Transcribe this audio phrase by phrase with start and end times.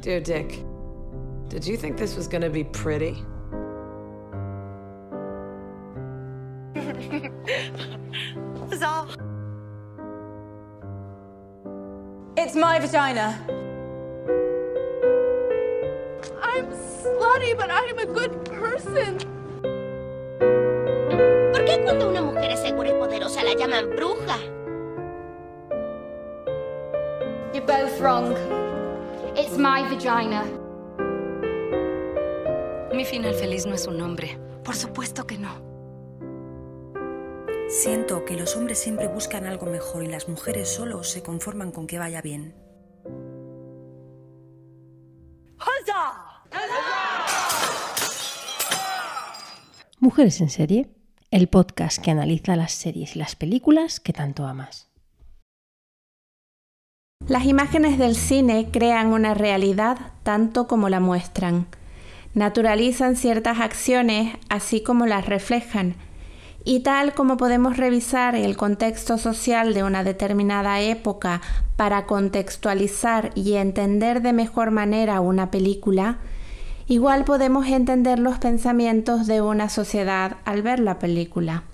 [0.00, 0.64] Dear Dick,
[1.48, 3.12] did you think this was gonna be pretty?
[8.68, 9.06] Bizarre.
[12.36, 13.38] It's my vagina.
[16.42, 19.18] I'm slutty, but I'm a good person.
[21.52, 24.38] ¿Por qué cuando una mujer es segura y poderosa la llaman bruja?
[27.54, 28.67] You're both wrong.
[29.40, 30.42] It's my vagina.
[32.92, 34.36] Mi final feliz no es un nombre.
[34.64, 35.62] Por supuesto que no.
[37.68, 41.86] Siento que los hombres siempre buscan algo mejor y las mujeres solo se conforman con
[41.86, 42.56] que vaya bien.
[50.00, 50.88] Mujeres en serie,
[51.30, 54.87] el podcast que analiza las series y las películas que tanto amas.
[57.28, 61.66] Las imágenes del cine crean una realidad tanto como la muestran.
[62.32, 65.94] Naturalizan ciertas acciones así como las reflejan.
[66.64, 71.42] Y tal como podemos revisar el contexto social de una determinada época
[71.76, 76.16] para contextualizar y entender de mejor manera una película,
[76.86, 81.64] igual podemos entender los pensamientos de una sociedad al ver la película.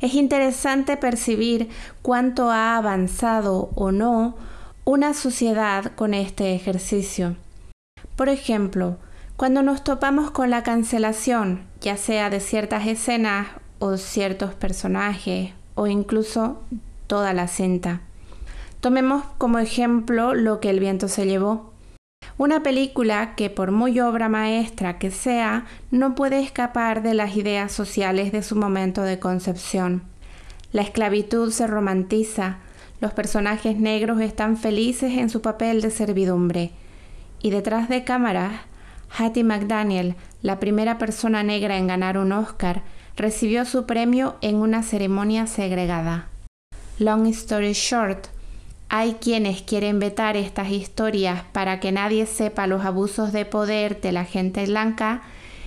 [0.00, 1.68] Es interesante percibir
[2.02, 4.36] cuánto ha avanzado o no
[4.84, 7.36] una sociedad con este ejercicio.
[8.16, 8.96] Por ejemplo,
[9.36, 15.86] cuando nos topamos con la cancelación, ya sea de ciertas escenas o ciertos personajes o
[15.86, 16.60] incluso
[17.06, 18.00] toda la cinta.
[18.80, 21.72] Tomemos como ejemplo lo que el viento se llevó.
[22.38, 27.72] Una película que por muy obra maestra que sea, no puede escapar de las ideas
[27.72, 30.04] sociales de su momento de concepción.
[30.70, 32.58] La esclavitud se romantiza,
[33.00, 36.70] los personajes negros están felices en su papel de servidumbre,
[37.42, 38.52] y detrás de cámaras,
[39.10, 42.82] Hattie McDaniel, la primera persona negra en ganar un Oscar,
[43.16, 46.28] recibió su premio en una ceremonia segregada.
[47.00, 48.28] Long story short,
[48.88, 54.12] hay quienes quieren vetar estas historias para que nadie sepa los abusos de poder de
[54.12, 55.22] la gente blanca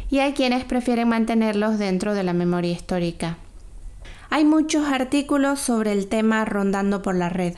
[0.09, 3.38] y hay quienes prefieren mantenerlos dentro de la memoria histórica.
[4.30, 7.56] Hay muchos artículos sobre el tema rondando por la red.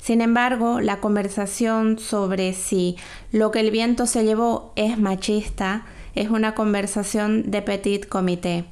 [0.00, 2.96] Sin embargo, la conversación sobre si
[3.32, 5.84] lo que el viento se llevó es machista
[6.14, 8.64] es una conversación de petit comité.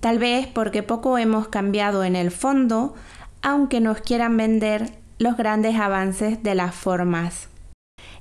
[0.00, 2.94] Tal vez porque poco hemos cambiado en el fondo,
[3.42, 7.48] aunque nos quieran vender los grandes avances de las formas.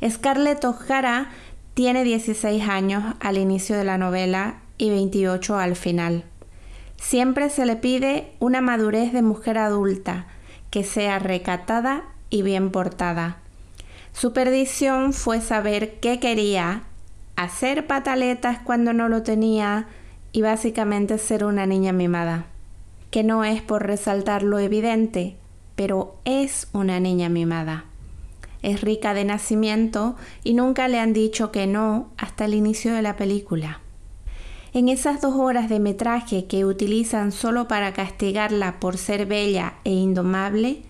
[0.08, 1.32] Scarlett O'Hara
[1.74, 6.24] tiene 16 años al inicio de la novela y 28 al final.
[6.98, 10.28] Siempre se le pide una madurez de mujer adulta,
[10.70, 13.38] que sea recatada y bien portada.
[14.14, 16.84] Su perdición fue saber qué quería,
[17.36, 19.88] hacer pataletas cuando no lo tenía,
[20.32, 22.46] y básicamente ser una niña mimada,
[23.12, 25.38] que no es por resaltar lo evidente,
[25.76, 27.86] pero es una niña mimada.
[28.62, 33.02] Es rica de nacimiento y nunca le han dicho que no hasta el inicio de
[33.02, 33.82] la película.
[34.74, 39.92] En esas dos horas de metraje que utilizan solo para castigarla por ser bella e
[39.92, 40.82] indomable,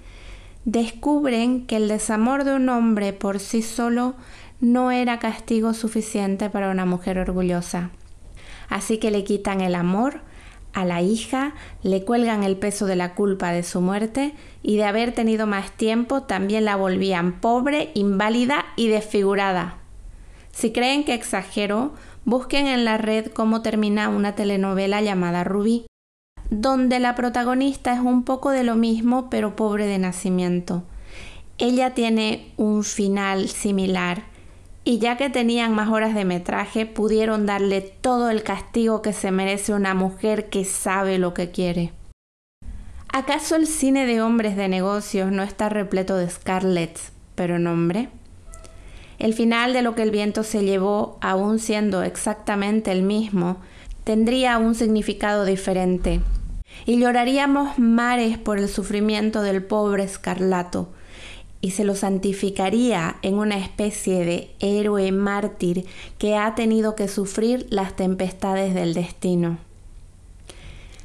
[0.64, 4.16] descubren que el desamor de un hombre por sí solo
[4.62, 7.90] no era castigo suficiente para una mujer orgullosa.
[8.70, 10.22] Así que le quitan el amor
[10.74, 11.54] a la hija,
[11.84, 15.72] le cuelgan el peso de la culpa de su muerte y de haber tenido más
[15.72, 19.78] tiempo también la volvían pobre, inválida y desfigurada.
[20.52, 21.94] Si creen que exagero,
[22.26, 25.86] busquen en la red cómo termina una telenovela llamada Rubí,
[26.50, 30.84] donde la protagonista es un poco de lo mismo pero pobre de nacimiento.
[31.58, 34.33] Ella tiene un final similar
[34.86, 39.32] y ya que tenían más horas de metraje, pudieron darle todo el castigo que se
[39.32, 41.94] merece una mujer que sabe lo que quiere.
[43.08, 47.00] ¿Acaso el cine de hombres de negocios no está repleto de Scarlett,
[47.36, 48.10] pero nombre?
[49.20, 53.58] El final de lo que el viento se llevó, aún siendo exactamente el mismo,
[54.04, 56.20] tendría un significado diferente.
[56.86, 60.90] Y lloraríamos mares por el sufrimiento del pobre escarlato,
[61.64, 65.86] y se lo santificaría en una especie de héroe mártir
[66.18, 69.58] que ha tenido que sufrir las tempestades del destino.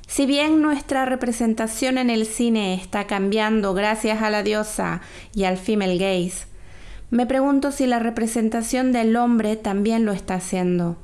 [0.09, 5.01] Si bien nuestra representación en el cine está cambiando gracias a la diosa
[5.33, 6.49] y al female gaze,
[7.11, 10.97] me pregunto si la representación del hombre también lo está haciendo.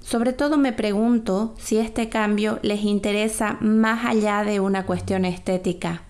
[0.00, 6.04] Sobre todo me pregunto si este cambio les interesa más allá de una cuestión estética.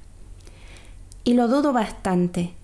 [1.24, 2.54] Y lo dudo bastante.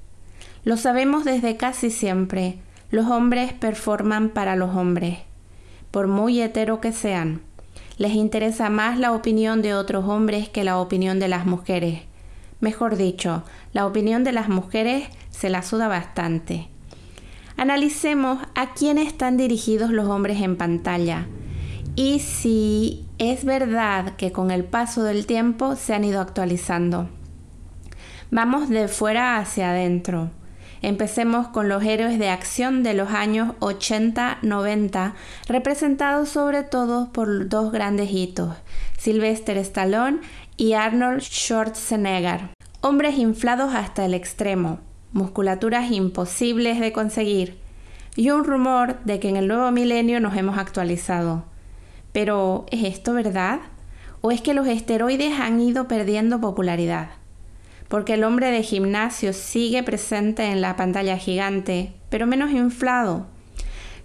[0.64, 2.58] Lo sabemos desde casi siempre.
[2.90, 5.18] Los hombres performan para los hombres,
[5.90, 7.40] por muy hetero que sean.
[7.98, 12.00] Les interesa más la opinión de otros hombres que la opinión de las mujeres.
[12.60, 13.42] Mejor dicho,
[13.72, 16.68] la opinión de las mujeres se la suda bastante.
[17.56, 21.26] Analicemos a quién están dirigidos los hombres en pantalla
[21.94, 27.08] y si es verdad que con el paso del tiempo se han ido actualizando.
[28.30, 30.30] Vamos de fuera hacia adentro.
[30.82, 35.12] Empecemos con los héroes de acción de los años 80-90,
[35.46, 38.56] representados sobre todo por dos grandes hitos,
[38.96, 40.20] Sylvester Stallone
[40.56, 42.48] y Arnold Schwarzenegger.
[42.80, 44.80] Hombres inflados hasta el extremo,
[45.12, 47.58] musculaturas imposibles de conseguir
[48.16, 51.44] y un rumor de que en el nuevo milenio nos hemos actualizado.
[52.12, 53.60] Pero, ¿es esto verdad?
[54.22, 57.19] ¿O es que los esteroides han ido perdiendo popularidad?
[57.90, 63.26] Porque el hombre de gimnasio sigue presente en la pantalla gigante, pero menos inflado.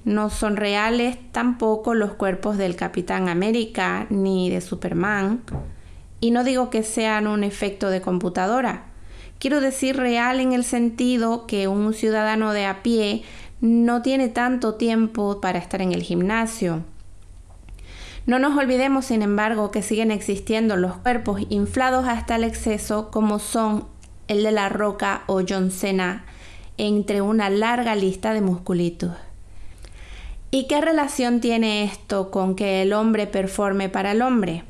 [0.05, 5.43] No son reales tampoco los cuerpos del Capitán América ni de Superman.
[6.19, 8.85] Y no digo que sean un efecto de computadora.
[9.37, 13.21] Quiero decir real en el sentido que un ciudadano de a pie
[13.61, 16.83] no tiene tanto tiempo para estar en el gimnasio
[18.25, 23.37] no nos olvidemos, sin embargo, que siguen existiendo los cuerpos inflados hasta el exceso como
[23.39, 23.87] son
[24.27, 26.25] el de La Roca o John Cena,
[26.77, 29.11] entre una larga lista de musculitos.
[30.49, 34.63] ¿Y qué relación tiene esto con que el hombre performe para el hombre?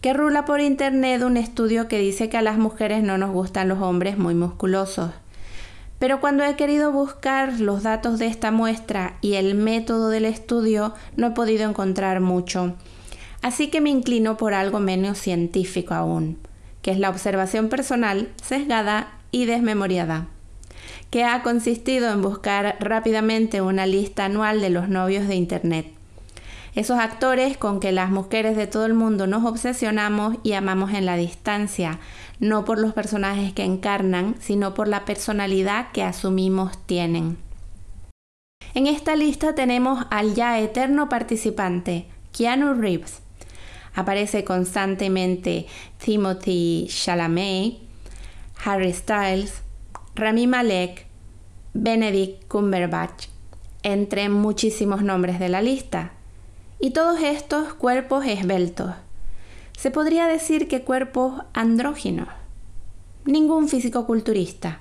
[0.00, 3.68] Que rula por internet un estudio que dice que a las mujeres no nos gustan
[3.68, 5.10] los hombres muy musculosos.
[6.02, 10.94] Pero cuando he querido buscar los datos de esta muestra y el método del estudio,
[11.14, 12.74] no he podido encontrar mucho.
[13.40, 16.38] Así que me inclino por algo menos científico aún,
[16.82, 20.26] que es la observación personal, sesgada y desmemoriada,
[21.10, 25.86] que ha consistido en buscar rápidamente una lista anual de los novios de Internet.
[26.74, 31.06] Esos actores con que las mujeres de todo el mundo nos obsesionamos y amamos en
[31.06, 32.00] la distancia,
[32.42, 37.38] no por los personajes que encarnan, sino por la personalidad que asumimos tienen.
[38.74, 43.20] En esta lista tenemos al ya eterno participante, Keanu Reeves.
[43.94, 45.66] Aparece constantemente
[46.04, 47.74] Timothy Chalamet,
[48.64, 49.62] Harry Styles,
[50.16, 51.06] Rami Malek,
[51.74, 53.28] Benedict Cumberbatch,
[53.84, 56.10] entre muchísimos nombres de la lista.
[56.80, 58.90] Y todos estos cuerpos esbeltos,
[59.82, 62.28] se podría decir que cuerpos andróginos.
[63.24, 64.78] Ningún físico-culturista.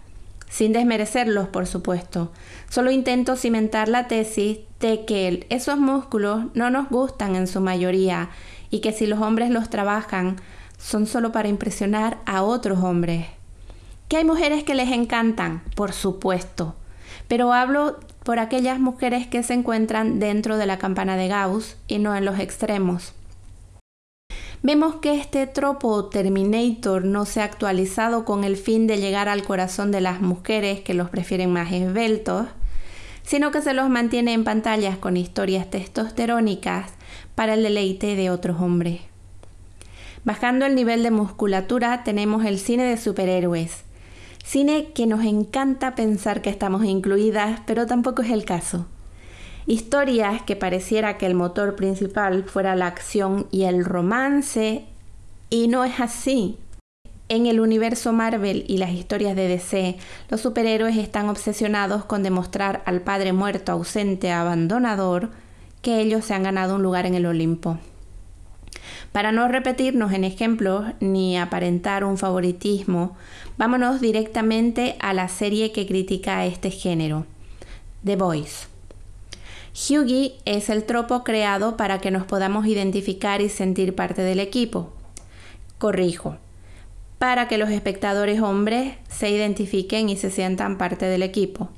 [0.48, 2.32] Sin desmerecerlos, por supuesto.
[2.70, 8.30] Solo intento cimentar la tesis de que esos músculos no nos gustan en su mayoría
[8.70, 10.36] y que si los hombres los trabajan
[10.78, 13.26] son solo para impresionar a otros hombres.
[14.08, 15.64] ¿Que hay mujeres que les encantan?
[15.76, 16.76] Por supuesto.
[17.28, 21.98] Pero hablo por aquellas mujeres que se encuentran dentro de la campana de Gauss y
[21.98, 23.16] no en los extremos.
[24.64, 29.42] Vemos que este tropo Terminator no se ha actualizado con el fin de llegar al
[29.44, 32.46] corazón de las mujeres que los prefieren más esbeltos,
[33.24, 36.92] sino que se los mantiene en pantallas con historias testosterónicas
[37.34, 39.02] para el deleite de otros hombres.
[40.26, 43.82] Bajando el nivel de musculatura tenemos el cine de superhéroes,
[44.46, 48.86] cine que nos encanta pensar que estamos incluidas, pero tampoco es el caso.
[49.68, 54.86] Historias que pareciera que el motor principal fuera la acción y el romance,
[55.50, 56.58] y no es así.
[57.30, 59.98] En el universo Marvel y las historias de DC,
[60.30, 65.30] los superhéroes están obsesionados con demostrar al padre muerto, ausente, abandonador,
[65.82, 67.78] que ellos se han ganado un lugar en el Olimpo.
[69.12, 73.16] Para no repetirnos en ejemplos ni aparentar un favoritismo,
[73.58, 77.26] vámonos directamente a la serie que critica a este género,
[78.04, 78.71] The Voice.
[79.74, 84.92] Hughie es el tropo creado para que nos podamos identificar y sentir parte del equipo.
[85.78, 86.38] Corrijo,
[87.20, 91.70] para que los espectadores hombres se identifiquen y se sientan parte del equipo.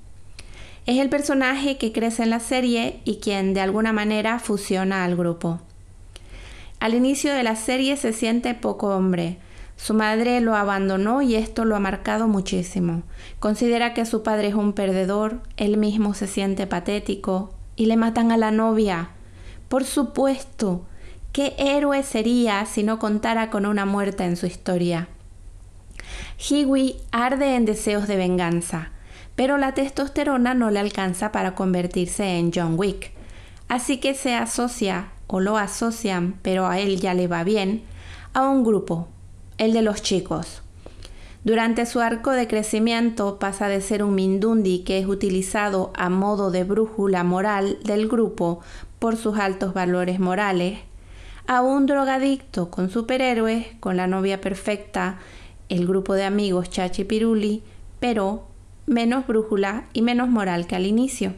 [0.86, 5.16] Es el personaje que crece en la serie y quien de alguna manera fusiona al
[5.16, 5.62] grupo.
[6.80, 9.38] Al inicio de la serie se siente poco hombre.
[9.78, 13.04] Su madre lo abandonó y esto lo ha marcado muchísimo.
[13.40, 18.32] Considera que su padre es un perdedor, él mismo se siente patético, y le matan
[18.32, 19.10] a la novia.
[19.68, 20.86] Por supuesto,
[21.32, 25.08] ¿qué héroe sería si no contara con una muerta en su historia?
[26.38, 28.92] Hiwi arde en deseos de venganza,
[29.36, 33.12] pero la testosterona no le alcanza para convertirse en John Wick.
[33.68, 37.84] Así que se asocia, o lo asocian, pero a él ya le va bien,
[38.34, 39.08] a un grupo,
[39.58, 40.63] el de los chicos.
[41.44, 46.52] Durante su arco de crecimiento pasa de ser un Mindundi que es utilizado a modo
[46.52, 48.62] de brújula moral del grupo
[48.98, 50.80] por sus altos valores morales,
[51.46, 55.20] a un drogadicto con superhéroes, con la novia perfecta,
[55.68, 57.62] el grupo de amigos Chachi Piruli,
[58.00, 58.46] pero
[58.86, 61.34] menos brújula y menos moral que al inicio.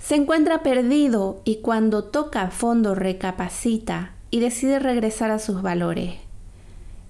[0.00, 6.23] Se encuentra perdido y cuando toca a fondo recapacita y decide regresar a sus valores.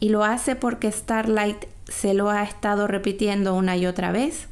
[0.00, 4.48] ¿Y lo hace porque Starlight se lo ha estado repitiendo una y otra vez?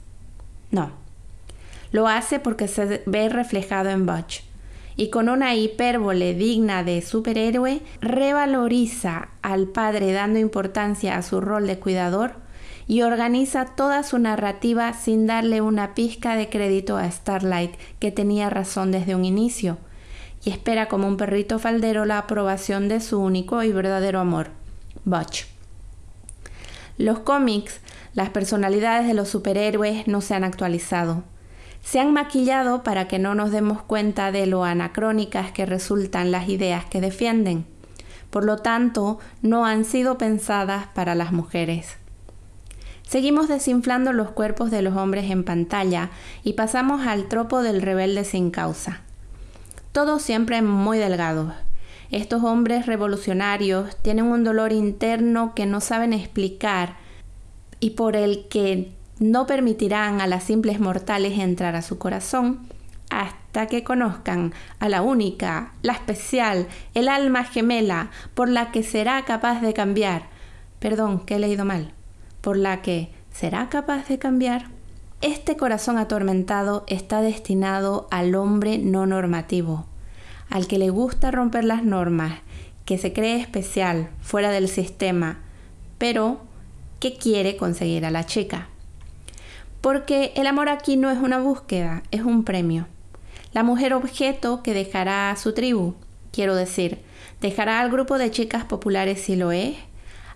[0.70, 0.92] No.
[1.90, 4.42] Lo hace porque se ve reflejado en Butch
[4.96, 11.66] y con una hipérbole digna de superhéroe revaloriza al padre dando importancia a su rol
[11.66, 12.34] de cuidador
[12.86, 18.50] y organiza toda su narrativa sin darle una pizca de crédito a Starlight, que tenía
[18.50, 19.78] razón desde un inicio,
[20.44, 24.50] y espera como un perrito faldero la aprobación de su único y verdadero amor,
[26.98, 27.80] Los cómics,
[28.14, 31.24] las personalidades de los superhéroes no se han actualizado.
[31.82, 36.48] Se han maquillado para que no nos demos cuenta de lo anacrónicas que resultan las
[36.48, 37.66] ideas que defienden.
[38.30, 41.96] Por lo tanto, no han sido pensadas para las mujeres.
[43.02, 46.10] Seguimos desinflando los cuerpos de los hombres en pantalla
[46.44, 49.00] y pasamos al tropo del rebelde sin causa.
[49.92, 51.52] Todos siempre muy delgados.
[52.12, 56.94] Estos hombres revolucionarios tienen un dolor interno que no saben explicar
[57.80, 62.60] y por el que no permitirán a las simples mortales entrar a su corazón
[63.10, 69.24] hasta que conozcan a la única, la especial, el alma gemela por la que será
[69.24, 70.28] capaz de cambiar.
[70.78, 71.92] Perdón, que he leído mal
[72.42, 74.66] por la que será capaz de cambiar?
[75.22, 79.86] Este corazón atormentado está destinado al hombre no normativo,
[80.52, 82.40] al que le gusta romper las normas,
[82.84, 85.38] que se cree especial, fuera del sistema,
[85.96, 86.42] pero
[87.00, 88.68] que quiere conseguir a la chica.
[89.80, 92.86] Porque el amor aquí no es una búsqueda, es un premio.
[93.54, 95.94] La mujer objeto que dejará a su tribu,
[96.32, 96.98] quiero decir,
[97.40, 99.76] dejará al grupo de chicas populares si lo es,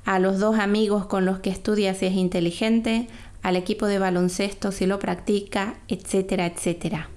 [0.07, 3.09] a los dos amigos con los que estudia si es inteligente,
[3.43, 7.11] al equipo de baloncesto si lo practica, etcétera, etcétera.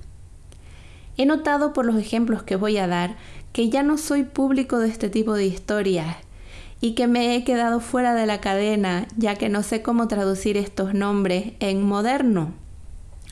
[1.20, 3.18] He notado por los ejemplos que voy a dar
[3.52, 6.16] que ya no soy público de este tipo de historias
[6.80, 10.56] y que me he quedado fuera de la cadena ya que no sé cómo traducir
[10.56, 12.54] estos nombres en moderno.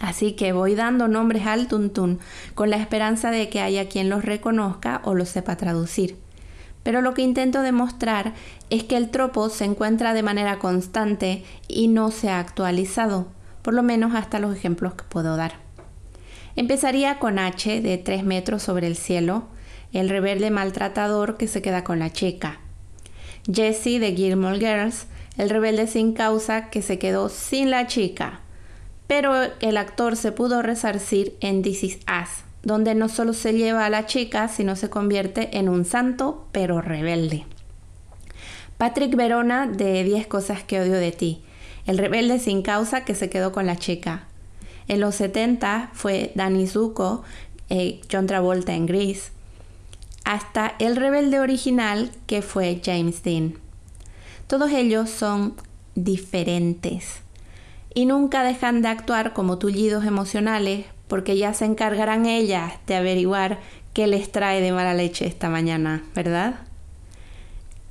[0.02, 2.20] Así que voy dando nombres al tuntún
[2.56, 6.18] con la esperanza de que haya quien los reconozca o los sepa traducir
[6.84, 8.34] pero lo que intento demostrar
[8.70, 13.28] es que el tropo se encuentra de manera constante y no se ha actualizado,
[13.62, 15.67] por lo menos hasta los ejemplos que puedo dar.
[16.58, 19.46] Empezaría con H de 3 metros sobre el cielo,
[19.94, 22.60] el rebelde maltratador que se queda con la chica.
[23.46, 25.06] Jesse de Gilmore Girls,
[25.38, 28.40] el rebelde sin causa que se quedó sin la chica.
[29.06, 33.86] Pero el actor se pudo resarcir en This Is Us, donde no solo se lleva
[33.86, 37.46] a la chica, sino se convierte en un santo, pero rebelde.
[38.80, 41.44] Patrick Verona de 10 cosas que odio de ti,
[41.86, 44.28] el rebelde sin causa que se quedó con la chica.
[44.88, 47.24] En los 70 fue Danny Zuko,
[47.70, 49.32] eh, John Travolta en Grease,
[50.24, 53.56] hasta el rebelde original que fue James Dean.
[54.48, 55.56] Todos ellos son
[55.96, 57.22] diferentes
[57.94, 63.60] y nunca dejan de actuar como tullidos emocionales porque ya se encargarán ellas de averiguar
[63.94, 66.56] qué les trae de mala leche esta mañana, ¿verdad?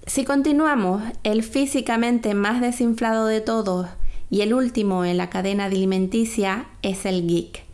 [0.06, 3.88] Si continuamos, el físicamente más desinflado de todos
[4.30, 7.64] y el último en la cadena alimenticia es el geek,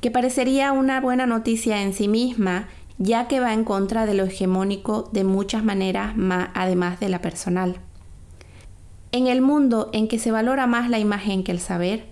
[0.00, 4.24] que parecería una buena noticia en sí misma, ya que va en contra de lo
[4.24, 7.76] hegemónico de muchas maneras, más además de la personal.
[9.12, 12.04] En el mundo en que se valora más la imagen que el saber,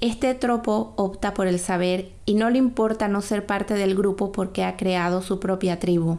[0.00, 4.32] este tropo opta por el saber y no le importa no ser parte del grupo
[4.32, 6.18] porque ha creado su propia tribu.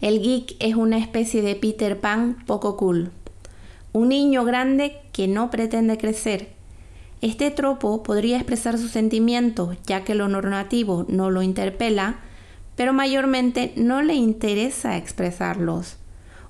[0.00, 3.10] El geek es una especie de Peter Pan poco cool.
[3.92, 6.48] Un niño grande que no pretende crecer.
[7.20, 12.20] Este tropo podría expresar sus sentimientos, ya que lo normativo no lo interpela,
[12.76, 15.96] pero mayormente no le interesa expresarlos.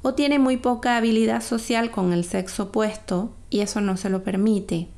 [0.02, 4.22] O tiene muy poca habilidad social con el sexo opuesto y eso no se lo
[4.22, 4.88] permite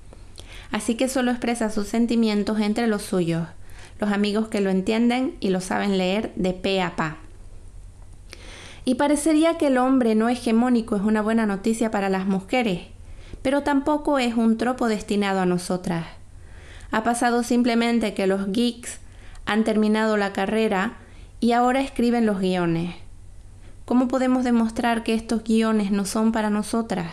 [0.72, 3.46] así que solo expresa sus sentimientos entre los suyos,
[4.00, 7.18] los amigos que lo entienden y lo saben leer de pe a pa.
[8.84, 12.82] Y parecería que el hombre no hegemónico es una buena noticia para las mujeres,
[13.42, 16.06] pero tampoco es un tropo destinado a nosotras.
[16.90, 18.98] Ha pasado simplemente que los geeks
[19.46, 20.98] han terminado la carrera
[21.40, 22.94] y ahora escriben los guiones.
[23.84, 27.12] ¿Cómo podemos demostrar que estos guiones no son para nosotras?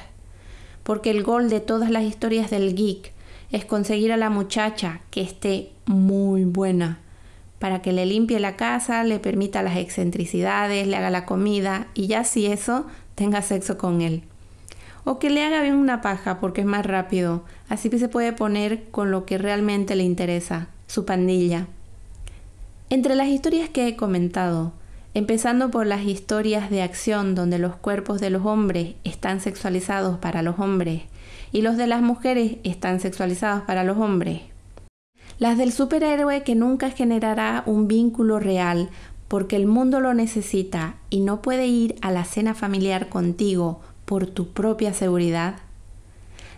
[0.89, 3.13] porque el gol de todas las historias del geek
[3.51, 6.97] es conseguir a la muchacha que esté muy buena,
[7.59, 12.07] para que le limpie la casa, le permita las excentricidades, le haga la comida y
[12.07, 14.23] ya si eso, tenga sexo con él.
[15.03, 18.31] O que le haga bien una paja porque es más rápido, así que se puede
[18.33, 21.67] poner con lo que realmente le interesa, su pandilla.
[22.89, 24.71] Entre las historias que he comentado,
[25.13, 30.41] empezando por las historias de acción donde los cuerpos de los hombres están sexualizados para
[30.41, 31.03] los hombres
[31.51, 34.41] y los de las mujeres están sexualizados para los hombres.
[35.39, 38.89] Las del superhéroe que nunca generará un vínculo real
[39.29, 44.25] porque el mundo lo necesita y no puede ir a la cena familiar contigo por
[44.25, 45.55] tu propia seguridad.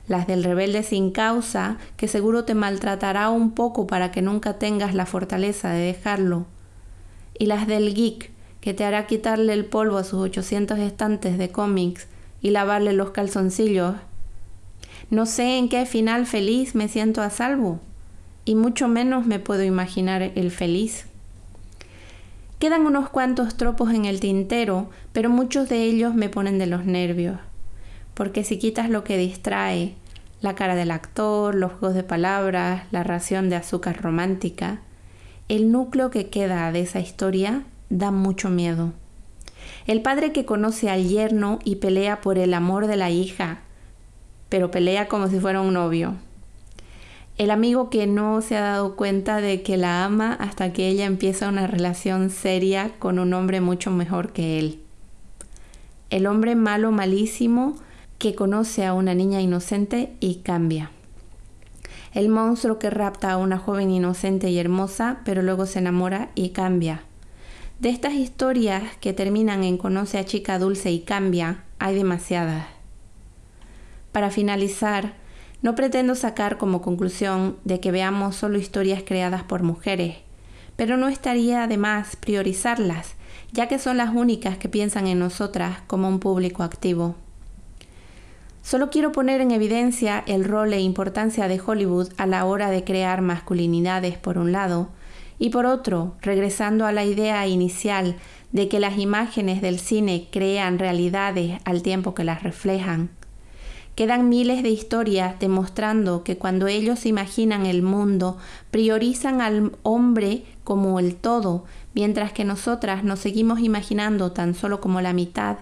[0.08, 4.96] Las del rebelde sin causa que seguro te maltratará un poco para que nunca tengas
[4.96, 6.48] la fortaleza de dejarlo.
[7.38, 11.52] Y las del geek que te hará quitarle el polvo a sus 800 estantes de
[11.52, 12.08] cómics
[12.42, 13.94] y lavarle los calzoncillos.
[15.12, 17.80] No sé en qué final feliz me siento a salvo
[18.46, 21.06] y mucho menos me puedo imaginar el feliz.
[22.60, 26.86] Quedan unos cuantos tropos en el tintero, pero muchos de ellos me ponen de los
[26.86, 27.40] nervios,
[28.14, 29.96] porque si quitas lo que distrae,
[30.42, 34.82] la cara del actor, los juegos de palabras, la ración de azúcar romántica,
[35.50, 38.94] el núcleo que queda de esa historia da mucho miedo.
[39.86, 43.60] El padre que conoce al yerno y pelea por el amor de la hija,
[44.50, 46.16] pero pelea como si fuera un novio
[47.42, 51.08] el amigo que no se ha dado cuenta de que la ama hasta que ella
[51.08, 54.80] empieza una relación seria con un hombre mucho mejor que él.
[56.12, 57.78] El hombre malo, malísimo,
[58.20, 60.92] que conoce a una niña inocente y cambia.
[62.14, 66.50] El monstruo que rapta a una joven inocente y hermosa, pero luego se enamora y
[66.50, 67.06] cambia.
[67.80, 72.68] De estas historias que terminan en conoce a chica dulce y cambia, hay demasiadas.
[74.12, 75.20] Para finalizar,
[75.62, 80.18] no pretendo sacar como conclusión de que veamos solo historias creadas por mujeres,
[80.76, 83.16] pero no estaría de más priorizarlas,
[83.52, 87.16] ya que son las únicas que piensan en nosotras como un público activo.
[88.64, 92.84] Solo quiero poner en evidencia el rol e importancia de Hollywood a la hora de
[92.84, 94.90] crear masculinidades por un lado,
[95.40, 98.16] y por otro, regresando a la idea inicial
[98.52, 103.10] de que las imágenes del cine crean realidades al tiempo que las reflejan,
[103.96, 108.38] Quedan miles de historias demostrando que cuando ellos imaginan el mundo,
[108.72, 115.02] priorizan al hombre como el todo, mientras que nosotras nos seguimos imaginando tan solo como
[115.02, 115.58] la mitad,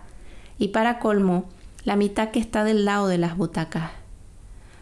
[0.59, 1.45] y para colmo,
[1.83, 3.91] la mitad que está del lado de las butacas.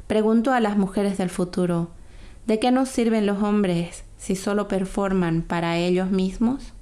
[0.08, 1.90] Pregunto a las mujeres del futuro,
[2.48, 6.74] ¿de qué nos sirven los hombres si solo performan para ellos mismos?